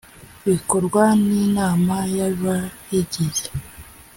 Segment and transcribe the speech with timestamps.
[0.47, 3.45] bikorwa n inama y abayigize